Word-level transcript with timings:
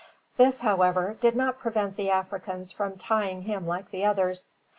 This, 0.35 0.61
however, 0.61 1.15
did 1.21 1.35
not 1.35 1.59
prevent 1.59 1.95
the 1.95 2.09
Africans 2.09 2.71
from 2.71 2.97
tying 2.97 3.43
him 3.43 3.67
like 3.67 3.91
the 3.91 4.03
others. 4.05 4.51